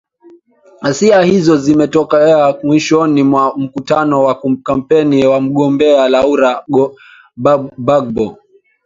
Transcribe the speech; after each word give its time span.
ghasia 0.81 1.21
hizo 1.21 1.57
zimetokea 1.57 2.55
mwishoni 2.63 3.23
mwa 3.23 3.53
mkutano 3.57 4.23
wa 4.23 4.41
kampeni 4.63 5.27
wa 5.27 5.41
mgombea 5.41 6.09
laura 6.09 6.65
bagbo 7.77 8.37